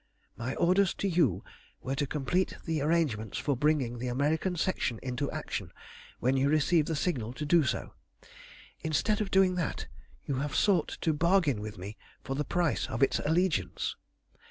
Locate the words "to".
0.95-1.07, 1.93-2.07, 7.33-7.45, 11.01-11.13